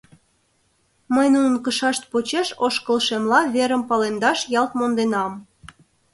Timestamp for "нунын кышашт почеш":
1.33-2.47